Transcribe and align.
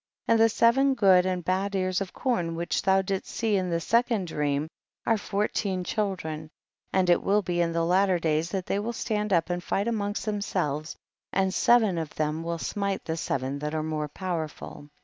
22. 0.25 0.33
And 0.33 0.43
the 0.45 0.49
seven 0.49 0.93
good 0.95 1.25
and 1.27 1.45
bad 1.45 1.75
ears 1.75 2.01
of 2.01 2.11
corn 2.11 2.55
which 2.55 2.81
thou 2.81 3.03
didst 3.03 3.27
see 3.29 3.55
in 3.55 3.69
the 3.69 3.79
second 3.79 4.25
dream 4.25 4.67
are 5.05 5.15
fourteen 5.15 5.83
chil 5.83 6.15
dren, 6.15 6.49
and 6.91 7.07
it 7.07 7.21
will 7.21 7.43
be 7.43 7.61
in 7.61 7.71
the 7.71 7.85
latter 7.85 8.17
days 8.17 8.49
that 8.49 8.65
they 8.65 8.79
will 8.79 8.93
stand 8.93 9.31
up 9.31 9.51
and 9.51 9.63
fight 9.63 9.87
amongst 9.87 10.25
themselves, 10.25 10.95
and 11.31 11.53
seven 11.53 11.99
of 11.99 12.15
them 12.15 12.41
will 12.41 12.57
smite 12.57 13.05
the 13.05 13.15
seven 13.15 13.59
that 13.59 13.75
are 13.75 13.83
more 13.83 14.07
powerful. 14.07 14.89